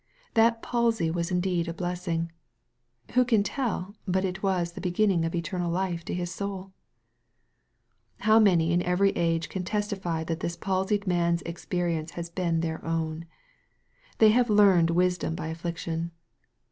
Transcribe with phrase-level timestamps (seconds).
[0.33, 2.31] That palsy was indeed a blessing.
[3.11, 6.73] Who can tell but it was the be ginning of eternal life to his soul?
[8.21, 12.83] How many in every age can testify that this palsied man's experience has been their
[12.83, 13.27] own!
[14.17, 16.09] They have learned wisdom by affliction.